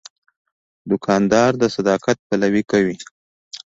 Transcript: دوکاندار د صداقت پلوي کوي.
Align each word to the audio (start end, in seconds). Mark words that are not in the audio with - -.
دوکاندار 0.89 1.51
د 1.61 1.63
صداقت 1.75 2.17
پلوي 2.27 2.63
کوي. 2.71 2.97